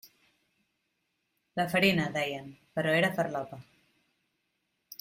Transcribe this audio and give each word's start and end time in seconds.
La 1.61 1.67
farina, 1.75 2.07
deien, 2.15 2.49
però 2.79 2.95
era 3.01 3.13
farlopa. 3.21 3.61